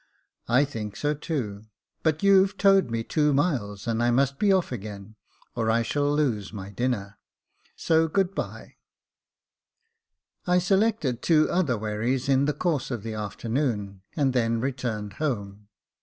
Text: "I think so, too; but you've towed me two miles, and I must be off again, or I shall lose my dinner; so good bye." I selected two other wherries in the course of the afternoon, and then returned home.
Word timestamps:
"I 0.59 0.65
think 0.65 0.95
so, 0.95 1.13
too; 1.13 1.65
but 2.01 2.23
you've 2.23 2.57
towed 2.57 2.89
me 2.89 3.03
two 3.03 3.35
miles, 3.35 3.85
and 3.85 4.01
I 4.01 4.09
must 4.09 4.39
be 4.39 4.51
off 4.51 4.71
again, 4.71 5.15
or 5.55 5.69
I 5.69 5.83
shall 5.83 6.11
lose 6.11 6.51
my 6.51 6.71
dinner; 6.71 7.19
so 7.75 8.07
good 8.07 8.33
bye." 8.33 8.77
I 10.47 10.57
selected 10.57 11.21
two 11.21 11.51
other 11.51 11.77
wherries 11.77 12.27
in 12.27 12.45
the 12.45 12.53
course 12.53 12.89
of 12.89 13.03
the 13.03 13.13
afternoon, 13.13 14.01
and 14.15 14.33
then 14.33 14.59
returned 14.59 15.13
home. 15.21 15.67